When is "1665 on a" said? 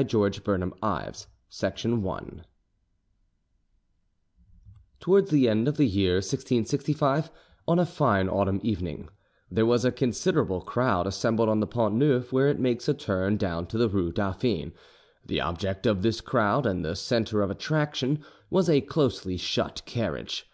6.14-7.84